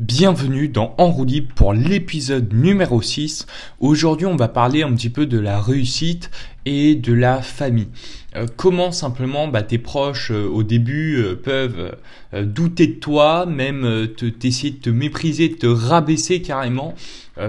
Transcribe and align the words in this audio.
Bienvenue 0.00 0.68
dans 0.68 0.94
En 0.96 1.10
roue 1.10 1.26
libre 1.26 1.52
pour 1.54 1.74
l'épisode 1.74 2.54
numéro 2.54 3.02
6. 3.02 3.46
Aujourd'hui, 3.80 4.24
on 4.24 4.34
va 4.34 4.48
parler 4.48 4.82
un 4.82 4.94
petit 4.94 5.10
peu 5.10 5.26
de 5.26 5.38
la 5.38 5.60
réussite 5.60 6.30
et 6.66 6.94
de 6.94 7.12
la 7.12 7.42
famille. 7.42 7.88
Euh, 8.36 8.46
comment 8.56 8.92
simplement 8.92 9.48
bah, 9.48 9.62
tes 9.62 9.78
proches 9.78 10.30
euh, 10.30 10.46
au 10.46 10.62
début 10.62 11.16
euh, 11.16 11.34
peuvent 11.34 11.96
douter 12.32 12.86
de 12.86 13.00
toi, 13.00 13.44
même 13.44 14.06
te 14.16 14.26
t'essayer 14.26 14.70
de 14.70 14.76
te 14.76 14.90
mépriser, 14.90 15.48
de 15.48 15.54
te 15.56 15.66
rabaisser 15.66 16.42
carrément 16.42 16.94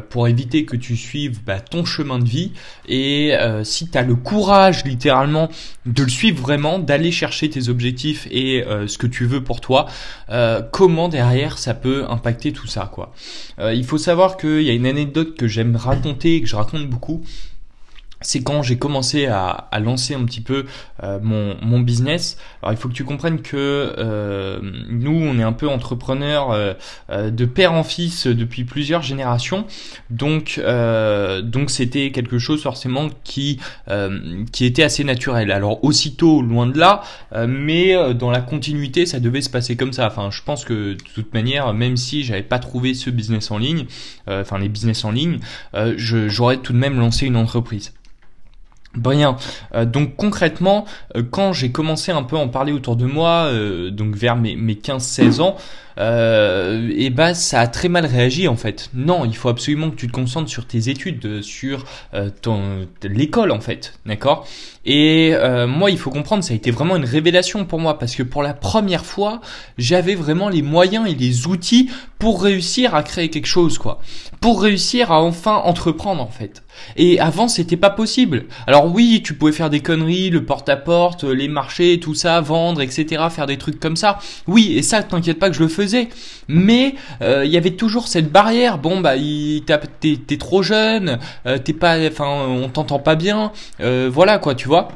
pour 0.09 0.27
éviter 0.27 0.65
que 0.65 0.75
tu 0.75 0.97
suives 0.97 1.43
bah, 1.45 1.59
ton 1.59 1.85
chemin 1.85 2.17
de 2.17 2.27
vie. 2.27 2.51
Et 2.87 3.31
si 3.63 3.91
tu 3.91 3.97
as 3.99 4.01
le 4.01 4.15
courage 4.15 4.83
littéralement 4.83 5.49
de 5.85 6.01
le 6.01 6.09
suivre 6.09 6.41
vraiment, 6.41 6.79
d'aller 6.79 7.11
chercher 7.11 7.47
tes 7.47 7.69
objectifs 7.69 8.27
et 8.31 8.63
ce 8.87 8.97
que 8.97 9.05
tu 9.05 9.25
veux 9.25 9.43
pour 9.43 9.61
toi, 9.61 9.85
comment 10.71 11.09
derrière 11.09 11.59
ça 11.59 11.75
peut 11.75 12.05
impacter 12.09 12.51
tout 12.51 12.65
ça 12.65 12.89
quoi. 12.91 13.13
il 13.59 13.85
faut 13.85 13.99
savoir 13.99 14.35
qu'il 14.35 14.63
y 14.63 14.71
a 14.71 14.73
une 14.73 14.87
anecdote 14.87 15.37
que 15.37 15.47
j'aime 15.47 15.75
raconter 15.75 16.37
et 16.37 16.41
que 16.41 16.47
je 16.47 16.55
raconte 16.55 16.89
beaucoup 16.89 17.21
c'est 18.21 18.43
quand 18.43 18.61
j'ai 18.61 18.77
commencé 18.77 19.25
à, 19.25 19.49
à, 19.49 19.79
lancer 19.79 20.13
un 20.13 20.23
petit 20.25 20.41
peu 20.41 20.65
euh, 21.03 21.19
mon, 21.21 21.55
mon, 21.61 21.79
business. 21.79 22.37
Alors 22.61 22.73
il 22.73 22.77
faut 22.77 22.87
que 22.87 22.93
tu 22.93 23.03
comprennes 23.03 23.41
que 23.41 23.95
euh, 23.97 24.59
nous, 24.89 25.11
on 25.11 25.39
est 25.39 25.43
un 25.43 25.53
peu 25.53 25.67
entrepreneurs 25.67 26.51
euh, 26.51 26.73
euh 27.09 27.31
de 27.31 27.45
père 27.45 27.73
en 27.73 27.83
fils 27.83 28.27
depuis 28.27 28.63
plusieurs 28.63 29.01
générations. 29.01 29.65
Donc 30.09 30.61
donc 31.43 31.71
c'était 31.71 32.11
quelque 32.11 32.37
chose 32.37 32.61
forcément 32.61 33.09
qui 33.23 33.59
qui 34.51 34.65
était 34.65 34.83
assez 34.83 35.03
naturel. 35.03 35.51
Alors 35.51 35.83
aussitôt 35.83 36.41
loin 36.41 36.67
de 36.67 36.77
là, 36.77 37.01
mais 37.47 38.13
dans 38.13 38.31
la 38.31 38.41
continuité, 38.41 39.05
ça 39.05 39.19
devait 39.19 39.41
se 39.41 39.49
passer 39.49 39.75
comme 39.75 39.93
ça. 39.93 40.07
Enfin, 40.07 40.29
je 40.31 40.41
pense 40.43 40.65
que 40.65 40.93
de 40.93 40.97
toute 41.15 41.33
manière, 41.33 41.73
même 41.73 41.97
si 41.97 42.23
j'avais 42.23 42.43
pas 42.43 42.59
trouvé 42.59 42.93
ce 42.93 43.09
business 43.09 43.49
en 43.51 43.57
ligne, 43.57 43.85
enfin 44.27 44.59
les 44.59 44.69
business 44.69 45.03
en 45.05 45.11
ligne, 45.11 45.39
j'aurais 45.95 46.57
tout 46.57 46.73
de 46.73 46.77
même 46.77 46.99
lancé 46.99 47.25
une 47.25 47.37
entreprise. 47.37 47.93
Bien. 48.95 49.37
Euh, 49.73 49.85
donc 49.85 50.17
concrètement, 50.17 50.85
euh, 51.15 51.23
quand 51.29 51.53
j'ai 51.53 51.71
commencé 51.71 52.11
un 52.11 52.23
peu 52.23 52.35
à 52.35 52.39
en 52.39 52.49
parler 52.49 52.73
autour 52.73 52.97
de 52.97 53.05
moi, 53.05 53.45
euh, 53.45 53.89
donc 53.89 54.15
vers 54.15 54.35
mes, 54.35 54.57
mes 54.57 54.73
15-16 54.73 55.41
ans, 55.41 55.55
et 55.97 57.11
bah 57.11 57.35
ça 57.35 57.59
a 57.59 57.67
très 57.67 57.87
mal 57.87 58.07
réagi 58.07 58.47
en 58.47 58.55
fait. 58.55 58.89
Non, 58.95 59.23
il 59.23 59.35
faut 59.35 59.49
absolument 59.49 59.91
que 59.91 59.95
tu 59.95 60.07
te 60.07 60.11
concentres 60.11 60.49
sur 60.49 60.65
tes 60.65 60.89
études, 60.89 61.43
sur 61.43 61.85
ton 62.41 62.87
l'école 63.03 63.51
en 63.51 63.59
fait, 63.59 63.93
d'accord? 64.07 64.47
Et 64.83 65.35
moi, 65.67 65.91
il 65.91 65.99
faut 65.99 66.09
comprendre, 66.09 66.43
ça 66.43 66.53
a 66.53 66.55
été 66.55 66.71
vraiment 66.71 66.95
une 66.95 67.05
révélation 67.05 67.65
pour 67.65 67.79
moi 67.79 67.99
parce 67.99 68.15
que 68.15 68.23
pour 68.23 68.41
la 68.41 68.55
première 68.55 69.05
fois, 69.05 69.41
j'avais 69.77 70.15
vraiment 70.15 70.49
les 70.49 70.63
moyens 70.63 71.07
et 71.07 71.13
les 71.13 71.45
outils 71.45 71.91
pour 72.21 72.43
réussir 72.43 72.93
à 72.93 73.01
créer 73.01 73.31
quelque 73.31 73.47
chose, 73.47 73.79
quoi. 73.79 73.99
Pour 74.41 74.61
réussir 74.61 75.11
à 75.11 75.21
enfin 75.23 75.55
entreprendre 75.55 76.21
en 76.21 76.29
fait. 76.29 76.61
Et 76.95 77.19
avant, 77.19 77.47
c'était 77.47 77.77
pas 77.77 77.89
possible. 77.89 78.45
Alors 78.67 78.85
oui, 78.85 79.23
tu 79.25 79.33
pouvais 79.33 79.51
faire 79.51 79.71
des 79.71 79.79
conneries, 79.79 80.29
le 80.29 80.45
porte-à-porte, 80.45 81.23
les 81.23 81.47
marchés, 81.47 81.99
tout 81.99 82.13
ça, 82.13 82.39
vendre, 82.39 82.81
etc., 82.81 83.23
faire 83.31 83.47
des 83.47 83.57
trucs 83.57 83.79
comme 83.79 83.95
ça. 83.95 84.19
Oui, 84.45 84.73
et 84.77 84.83
ça, 84.83 85.01
t'inquiète 85.01 85.39
pas 85.39 85.49
que 85.49 85.55
je 85.55 85.63
le 85.63 85.67
faisais 85.67 86.09
mais 86.47 86.95
euh, 87.21 87.45
il 87.45 87.51
y 87.51 87.57
avait 87.57 87.71
toujours 87.71 88.07
cette 88.07 88.31
barrière. 88.31 88.77
Bon 88.77 88.99
bah, 88.99 89.13
t'es 89.99 90.37
trop 90.37 90.61
jeune, 90.61 91.17
euh, 91.47 91.57
t'es 91.57 91.73
pas, 91.73 91.97
enfin, 92.07 92.45
on 92.47 92.69
t'entend 92.69 92.99
pas 92.99 93.15
bien, 93.15 93.51
euh, 93.79 94.09
voilà 94.11 94.37
quoi, 94.37 94.53
tu 94.53 94.67
vois. 94.67 94.89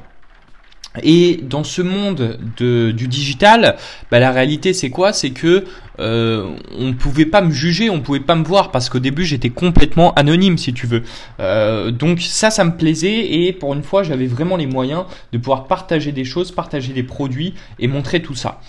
Et 1.03 1.39
dans 1.43 1.63
ce 1.63 1.81
monde 1.81 2.39
de, 2.57 2.91
du 2.91 3.07
digital, 3.07 3.75
bah, 4.11 4.19
la 4.19 4.31
réalité 4.31 4.73
c'est 4.73 4.89
quoi? 4.89 5.13
C'est 5.13 5.31
que 5.31 5.65
euh, 5.99 6.55
on 6.77 6.93
pouvait 6.93 7.25
pas 7.25 7.41
me 7.41 7.51
juger, 7.51 7.89
on 7.89 8.01
pouvait 8.01 8.19
pas 8.19 8.35
me 8.35 8.43
voir 8.43 8.71
parce 8.71 8.89
qu'au 8.89 8.99
début 8.99 9.25
j'étais 9.25 9.49
complètement 9.49 10.13
anonyme 10.15 10.57
si 10.57 10.73
tu 10.73 10.87
veux. 10.87 11.03
Euh, 11.39 11.91
donc 11.91 12.21
ça, 12.21 12.49
ça 12.49 12.63
me 12.63 12.75
plaisait 12.75 13.33
et 13.33 13.53
pour 13.53 13.73
une 13.73 13.83
fois 13.83 14.03
j'avais 14.03 14.27
vraiment 14.27 14.57
les 14.57 14.67
moyens 14.67 15.05
de 15.31 15.37
pouvoir 15.37 15.67
partager 15.67 16.11
des 16.11 16.25
choses, 16.25 16.51
partager 16.51 16.93
des 16.93 17.03
produits 17.03 17.53
et 17.79 17.87
montrer 17.87 18.21
tout 18.21 18.35
ça. 18.35 18.59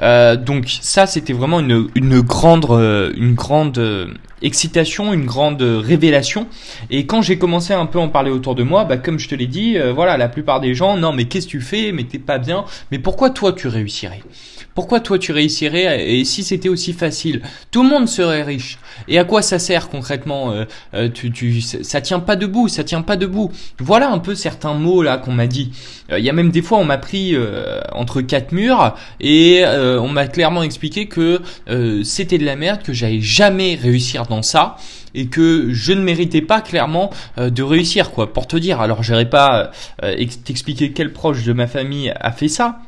Euh, 0.00 0.36
donc 0.36 0.68
ça, 0.80 1.06
c'était 1.06 1.32
vraiment 1.32 1.60
une, 1.60 1.88
une 1.94 2.20
grande, 2.20 2.66
euh, 2.70 3.12
une 3.16 3.34
grande 3.34 3.80
excitation, 4.40 5.12
une 5.12 5.26
grande 5.26 5.62
révélation. 5.62 6.46
Et 6.90 7.06
quand 7.06 7.22
j'ai 7.22 7.38
commencé 7.38 7.72
un 7.72 7.86
peu 7.86 7.98
à 7.98 8.02
en 8.02 8.08
parler 8.08 8.30
autour 8.30 8.54
de 8.54 8.62
moi, 8.62 8.84
bah, 8.84 8.96
comme 8.96 9.18
je 9.18 9.28
te 9.28 9.34
l'ai 9.34 9.48
dit, 9.48 9.76
voilà, 9.94 10.16
la 10.16 10.28
plupart 10.28 10.60
des 10.60 10.74
gens, 10.74 10.96
non 10.96 11.12
mais 11.12 11.24
qu'est-ce 11.24 11.46
que 11.46 11.52
tu 11.52 11.60
fais? 11.60 11.92
Mais 11.92 12.04
t'es 12.04 12.18
pas 12.18 12.38
bien. 12.38 12.64
Mais 12.92 12.98
pourquoi 12.98 13.30
toi 13.30 13.52
tu 13.52 13.66
réussirais? 13.66 14.22
Pourquoi 14.78 15.00
toi 15.00 15.18
tu 15.18 15.32
réussirais 15.32 16.08
et 16.08 16.24
si 16.24 16.44
c'était 16.44 16.68
aussi 16.68 16.92
facile? 16.92 17.42
Tout 17.72 17.82
le 17.82 17.88
monde 17.88 18.06
serait 18.06 18.44
riche. 18.44 18.78
Et 19.08 19.18
à 19.18 19.24
quoi 19.24 19.42
ça 19.42 19.58
sert 19.58 19.88
concrètement 19.88 20.52
euh, 20.52 20.66
euh, 20.94 21.08
tu, 21.12 21.32
tu, 21.32 21.60
Ça 21.60 22.00
tient 22.00 22.20
pas 22.20 22.36
debout, 22.36 22.68
ça 22.68 22.84
tient 22.84 23.02
pas 23.02 23.16
debout. 23.16 23.50
Voilà 23.80 24.08
un 24.08 24.20
peu 24.20 24.36
certains 24.36 24.74
mots 24.74 25.02
là 25.02 25.18
qu'on 25.18 25.32
m'a 25.32 25.48
dit. 25.48 25.72
Euh, 26.12 26.20
il 26.20 26.24
y 26.24 26.30
a 26.30 26.32
même 26.32 26.52
des 26.52 26.62
fois 26.62 26.78
on 26.78 26.84
m'a 26.84 26.96
pris 26.96 27.36
entre 27.90 28.20
quatre 28.20 28.52
murs 28.52 28.94
et 29.18 29.64
on 29.66 30.06
m'a 30.06 30.28
clairement 30.28 30.62
expliqué 30.62 31.06
que 31.06 31.40
c'était 32.04 32.38
de 32.38 32.44
la 32.44 32.54
merde, 32.54 32.84
que 32.84 32.92
j'allais 32.92 33.20
jamais 33.20 33.74
réussir 33.74 34.26
dans 34.26 34.42
ça 34.42 34.76
et 35.12 35.26
que 35.26 35.72
je 35.72 35.92
ne 35.92 36.02
méritais 36.02 36.42
pas 36.42 36.60
clairement 36.60 37.10
de 37.36 37.62
réussir 37.64 38.12
quoi. 38.12 38.32
Pour 38.32 38.46
te 38.46 38.56
dire, 38.56 38.80
alors 38.80 39.02
j'irai 39.02 39.28
pas 39.28 39.72
t'expliquer 40.44 40.92
quel 40.92 41.12
proche 41.12 41.42
de 41.42 41.52
ma 41.52 41.66
famille 41.66 42.14
a 42.20 42.30
fait 42.30 42.46
ça, 42.46 42.78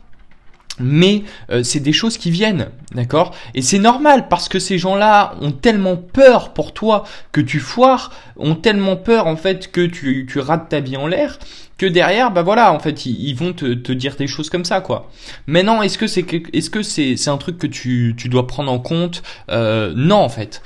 mais 0.81 1.23
euh, 1.51 1.63
c'est 1.63 1.81
des 1.81 1.93
choses 1.93 2.19
qui 2.19 2.31
viennent, 2.31 2.69
d'accord? 2.95 3.35
Et 3.55 3.63
c'est 3.63 3.79
normal 3.79 4.29
parce 4.29 4.49
que 4.49 4.59
ces 4.59 4.79
gens-là 4.79 5.35
ont 5.41 5.53
tellement 5.53 5.97
peur 5.97 6.53
pour 6.53 6.73
toi 6.73 7.05
que 7.33 7.41
tu 7.41 7.61
foires, 7.61 8.13
ont 8.37 8.55
tellement 8.55 8.97
peur 8.97 9.27
en 9.27 9.37
fait 9.37 9.71
que 9.71 9.87
tu, 9.87 10.27
tu 10.31 10.39
rates 10.39 10.69
ta 10.69 10.81
vie 10.81 10.97
en 10.97 11.07
l'air, 11.07 11.39
que 11.79 11.87
derrière, 11.87 12.31
bah 12.31 12.43
voilà, 12.43 12.75
en 12.75 12.79
fait, 12.79 13.07
ils, 13.07 13.35
vont 13.35 13.55
te, 13.55 13.73
te, 13.73 13.93
dire 13.93 14.15
des 14.17 14.27
choses 14.27 14.51
comme 14.51 14.67
ça, 14.67 14.83
quoi. 14.83 15.11
Maintenant, 15.47 15.81
est-ce 15.81 15.97
que 15.97 16.07
c'est 16.07 16.27
est-ce 16.53 16.69
que 16.69 16.83
c'est 16.83 17.17
c'est 17.17 17.31
un 17.31 17.39
truc 17.39 17.57
que 17.57 17.67
tu, 17.67 18.15
tu 18.19 18.29
dois 18.29 18.47
prendre 18.47 18.71
en 18.71 18.79
compte? 18.79 19.23
Euh, 19.51 19.95
Non, 19.97 20.17
en 20.19 20.29
fait 20.29 20.63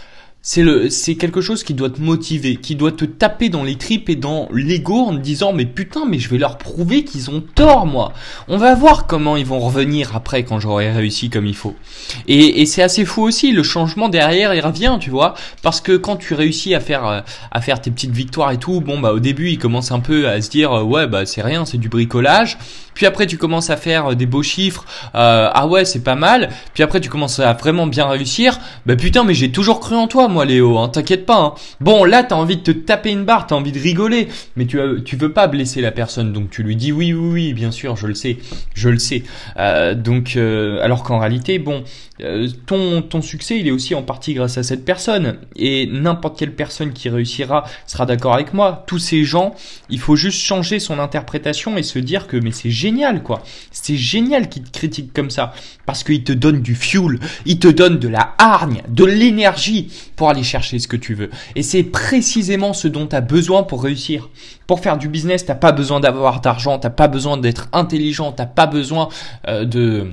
c'est 0.46 1.14
quelque 1.14 1.40
chose 1.40 1.64
qui 1.64 1.72
doit 1.72 1.88
te 1.88 2.02
motiver, 2.02 2.56
qui 2.56 2.76
doit 2.76 2.92
te 2.92 3.06
taper 3.06 3.48
dans 3.48 3.64
les 3.64 3.76
tripes 3.76 4.10
et 4.10 4.14
dans 4.14 4.46
l'ego 4.52 4.96
en 5.06 5.14
te 5.14 5.20
disant 5.20 5.54
mais 5.54 5.64
putain 5.64 6.04
mais 6.06 6.18
je 6.18 6.28
vais 6.28 6.36
leur 6.36 6.58
prouver 6.58 7.02
qu'ils 7.02 7.30
ont 7.30 7.42
tort 7.54 7.86
moi. 7.86 8.12
On 8.46 8.58
va 8.58 8.74
voir 8.74 9.06
comment 9.06 9.38
ils 9.38 9.46
vont 9.46 9.58
revenir 9.58 10.14
après 10.14 10.44
quand 10.44 10.60
j'aurai 10.60 10.92
réussi 10.92 11.30
comme 11.30 11.46
il 11.46 11.56
faut. 11.56 11.74
Et, 12.28 12.60
et 12.60 12.66
c'est 12.66 12.82
assez 12.82 13.06
fou 13.06 13.22
aussi 13.22 13.52
le 13.52 13.62
changement 13.62 14.10
derrière 14.10 14.52
il 14.52 14.60
revient 14.60 14.98
tu 15.00 15.08
vois 15.08 15.32
parce 15.62 15.80
que 15.80 15.96
quand 15.96 16.16
tu 16.16 16.34
réussis 16.34 16.74
à 16.74 16.80
faire 16.80 17.06
euh, 17.06 17.20
à 17.50 17.62
faire 17.62 17.80
tes 17.80 17.90
petites 17.90 18.12
victoires 18.12 18.50
et 18.50 18.58
tout 18.58 18.82
bon 18.82 19.00
bah 19.00 19.12
au 19.12 19.20
début 19.20 19.48
ils 19.48 19.58
commencent 19.58 19.92
un 19.92 20.00
peu 20.00 20.28
à 20.28 20.42
se 20.42 20.50
dire 20.50 20.72
euh, 20.72 20.82
ouais 20.82 21.06
bah 21.06 21.24
c'est 21.24 21.40
rien 21.40 21.64
c'est 21.64 21.78
du 21.78 21.88
bricolage 21.88 22.58
puis 22.94 23.06
après 23.06 23.26
tu 23.26 23.36
commences 23.36 23.70
à 23.70 23.76
faire 23.76 24.12
euh, 24.12 24.14
des 24.14 24.26
beaux 24.26 24.42
chiffres 24.42 24.84
euh, 25.14 25.50
ah 25.52 25.66
ouais 25.66 25.84
c'est 25.84 26.02
pas 26.02 26.14
mal 26.14 26.50
puis 26.72 26.82
après 26.82 27.00
tu 27.00 27.10
commences 27.10 27.40
à 27.40 27.52
vraiment 27.52 27.86
bien 27.86 28.06
réussir 28.06 28.58
bah 28.86 28.96
putain 28.96 29.24
mais 29.24 29.34
j'ai 29.34 29.50
toujours 29.50 29.80
cru 29.80 29.96
en 29.96 30.06
toi 30.06 30.28
moi 30.34 30.44
Léo, 30.44 30.76
hein, 30.78 30.88
t'inquiète 30.88 31.24
pas. 31.24 31.40
Hein. 31.40 31.54
Bon, 31.80 32.04
là, 32.04 32.24
t'as 32.24 32.34
envie 32.34 32.56
de 32.56 32.62
te 32.62 32.72
taper 32.72 33.10
une 33.10 33.24
barre, 33.24 33.46
t'as 33.46 33.54
envie 33.54 33.72
de 33.72 33.78
rigoler, 33.78 34.28
mais 34.56 34.66
tu, 34.66 34.78
tu 35.04 35.16
veux 35.16 35.32
pas 35.32 35.46
blesser 35.46 35.80
la 35.80 35.92
personne, 35.92 36.32
donc 36.32 36.50
tu 36.50 36.62
lui 36.62 36.76
dis 36.76 36.92
oui, 36.92 37.12
oui, 37.12 37.32
oui, 37.32 37.52
bien 37.54 37.70
sûr, 37.70 37.96
je 37.96 38.06
le 38.08 38.14
sais, 38.14 38.38
je 38.74 38.88
le 38.88 38.98
sais. 38.98 39.22
Euh, 39.56 39.94
donc, 39.94 40.34
euh, 40.36 40.82
alors 40.82 41.04
qu'en 41.04 41.20
réalité, 41.20 41.60
bon, 41.60 41.84
euh, 42.20 42.48
ton, 42.66 43.00
ton 43.00 43.22
succès, 43.22 43.58
il 43.58 43.68
est 43.68 43.70
aussi 43.70 43.94
en 43.94 44.02
partie 44.02 44.34
grâce 44.34 44.58
à 44.58 44.64
cette 44.64 44.84
personne, 44.84 45.38
et 45.56 45.86
n'importe 45.86 46.38
quelle 46.38 46.52
personne 46.52 46.92
qui 46.92 47.08
réussira 47.08 47.64
sera 47.86 48.04
d'accord 48.04 48.34
avec 48.34 48.52
moi. 48.52 48.84
Tous 48.88 48.98
ces 48.98 49.24
gens, 49.24 49.54
il 49.88 50.00
faut 50.00 50.16
juste 50.16 50.40
changer 50.40 50.80
son 50.80 50.98
interprétation 50.98 51.76
et 51.76 51.84
se 51.84 52.00
dire 52.00 52.26
que 52.26 52.36
mais 52.36 52.50
c'est 52.50 52.70
génial, 52.70 53.22
quoi. 53.22 53.42
C'est 53.70 53.96
génial 53.96 54.48
qu'ils 54.48 54.64
te 54.64 54.76
critiquent 54.76 55.12
comme 55.12 55.30
ça, 55.30 55.52
parce 55.86 56.02
qu'ils 56.02 56.24
te 56.24 56.32
donnent 56.32 56.62
du 56.62 56.74
fuel, 56.74 57.20
ils 57.46 57.60
te 57.60 57.68
donnent 57.68 58.00
de 58.00 58.08
la 58.08 58.34
hargne, 58.38 58.82
de 58.88 59.04
l'énergie 59.04 59.92
pour 60.16 60.23
aller 60.30 60.42
chercher 60.42 60.78
ce 60.78 60.88
que 60.88 60.96
tu 60.96 61.14
veux. 61.14 61.30
Et 61.56 61.62
c'est 61.62 61.82
précisément 61.82 62.72
ce 62.72 62.88
dont 62.88 63.06
tu 63.06 63.16
as 63.16 63.20
besoin 63.20 63.62
pour 63.62 63.82
réussir. 63.82 64.30
Pour 64.66 64.80
faire 64.80 64.98
du 64.98 65.08
business, 65.08 65.44
t'as 65.44 65.54
pas 65.54 65.72
besoin 65.72 66.00
d'avoir 66.00 66.40
d'argent, 66.40 66.78
t'as 66.78 66.90
pas 66.90 67.08
besoin 67.08 67.36
d'être 67.36 67.68
intelligent, 67.72 68.32
t'as 68.32 68.46
pas 68.46 68.66
besoin 68.66 69.08
euh, 69.48 69.64
de 69.64 70.08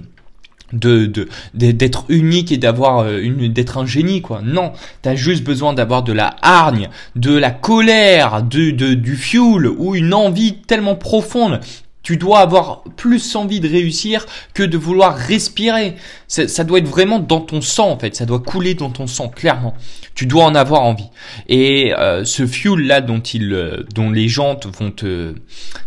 de 0.74 1.28
d'être 1.54 2.06
unique 2.10 2.52
et 2.52 2.58
d'avoir 2.58 3.00
euh, 3.00 3.20
une 3.20 3.52
d'être 3.52 3.78
un 3.78 3.86
génie 3.86 4.22
quoi 4.22 4.42
non 4.42 4.72
t'as 5.02 5.16
juste 5.16 5.44
besoin 5.44 5.74
d'avoir 5.74 6.04
de 6.04 6.14
la 6.14 6.36
hargne 6.42 6.90
de 7.16 7.36
la 7.36 7.52
colère 7.52 8.42
de, 8.42 8.72
de 8.72 8.94
du 8.94 9.18
fuel 9.18 9.68
ou 9.68 9.96
une 9.96 10.14
envie 10.14 10.56
tellement 10.62 10.96
profonde 10.96 11.60
tu 12.04 12.18
dois 12.18 12.40
avoir 12.40 12.84
plus 12.96 13.36
envie 13.36 13.60
de 13.60 13.70
réussir 13.70 14.26
que 14.54 14.64
de 14.64 14.78
vouloir 14.78 15.16
respirer. 15.16 15.96
Ça, 16.28 16.48
ça, 16.48 16.64
doit 16.64 16.80
être 16.80 16.88
vraiment 16.88 17.20
dans 17.20 17.42
ton 17.42 17.62
sang 17.62 17.92
en 17.92 18.00
fait. 18.00 18.16
Ça 18.16 18.26
doit 18.26 18.40
couler 18.40 18.74
dans 18.74 18.90
ton 18.90 19.08
sang 19.08 19.30
clairement. 19.30 19.76
Tu 20.16 20.26
dois 20.26 20.46
en 20.46 20.56
avoir 20.56 20.82
envie. 20.82 21.10
Et 21.48 21.94
euh, 21.98 22.26
ce 22.26 22.48
fuel 22.48 22.88
là 22.88 23.02
dont 23.02 23.20
il, 23.20 23.54
euh, 23.54 23.86
dont 23.94 24.10
les 24.10 24.28
gens 24.28 24.60
vont 24.80 24.92
te, 24.92 25.36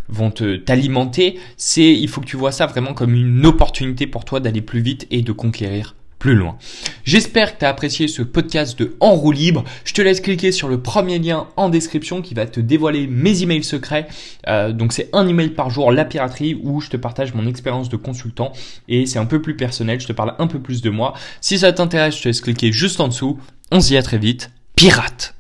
vont 0.09 0.31
te 0.31 0.57
t'alimenter, 0.57 1.39
c'est 1.57 1.93
il 1.93 2.09
faut 2.09 2.21
que 2.21 2.27
tu 2.27 2.37
vois 2.37 2.53
ça 2.53 2.67
vraiment 2.67 2.95
comme 2.95 3.15
une 3.15 3.45
opportunité 3.45 4.07
pour 4.07 4.25
toi 4.25 4.41
d'aller 4.41 4.63
plus 4.63 4.81
vite 4.81 5.07
et 5.11 5.23
de 5.23 5.33
conquérir 5.33 5.95
J'espère 7.05 7.55
que 7.55 7.59
tu 7.61 7.65
as 7.65 7.69
apprécié 7.69 8.09
ce 8.09 8.23
podcast 8.23 8.79
de 8.79 8.97
En 9.01 9.15
roue 9.15 9.33
libre. 9.33 9.65
Je 9.85 9.93
te 9.93 10.01
laisse 10.01 10.21
cliquer 10.21 10.53
sur 10.53 10.69
le 10.69 10.81
premier 10.81 11.19
lien 11.19 11.49
en 11.57 11.69
description 11.69 12.23
qui 12.23 12.35
va 12.35 12.47
te 12.47 12.61
dévoiler 12.61 13.07
mes 13.07 13.43
emails 13.43 13.65
secrets. 13.65 14.07
Euh, 14.49 14.73
donc 14.73 14.93
c'est 14.93 15.11
un 15.13 15.29
email 15.29 15.51
par 15.51 15.71
jour, 15.71 15.93
la 15.93 16.05
piraterie, 16.05 16.59
où 16.63 16.81
je 16.81 16.89
te 16.89 16.97
partage 16.97 17.35
mon 17.35 17.47
expérience 17.47 17.89
de 17.89 17.97
consultant 17.97 18.53
et 18.89 19.07
c'est 19.07 19.19
un 19.19 19.27
peu 19.27 19.43
plus 19.43 19.57
personnel, 19.57 20.01
je 20.01 20.07
te 20.07 20.13
parle 20.13 20.35
un 20.39 20.47
peu 20.47 20.61
plus 20.61 20.81
de 20.81 20.91
moi. 20.91 21.15
Si 21.41 21.59
ça 21.59 21.73
t'intéresse, 21.73 22.17
je 22.17 22.23
te 22.23 22.29
laisse 22.29 22.41
cliquer 22.41 22.73
juste 22.73 23.01
en 23.01 23.09
dessous. 23.09 23.39
On 23.71 23.81
se 23.81 23.89
dit 23.89 23.97
à 23.97 24.03
très 24.03 24.19
vite. 24.19 24.51
Pirate 24.77 25.35